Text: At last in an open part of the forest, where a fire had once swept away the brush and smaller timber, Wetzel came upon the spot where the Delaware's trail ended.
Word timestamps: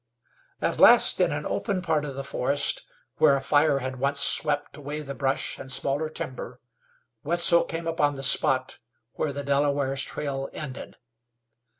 At 0.61 0.79
last 0.79 1.21
in 1.21 1.31
an 1.31 1.45
open 1.45 1.83
part 1.83 2.05
of 2.05 2.15
the 2.15 2.23
forest, 2.23 2.81
where 3.17 3.35
a 3.35 3.39
fire 3.39 3.77
had 3.77 3.99
once 3.99 4.19
swept 4.19 4.75
away 4.75 5.01
the 5.01 5.13
brush 5.13 5.59
and 5.59 5.71
smaller 5.71 6.09
timber, 6.09 6.59
Wetzel 7.23 7.65
came 7.65 7.85
upon 7.85 8.15
the 8.15 8.23
spot 8.23 8.79
where 9.13 9.31
the 9.31 9.43
Delaware's 9.43 10.01
trail 10.01 10.49
ended. 10.53 10.95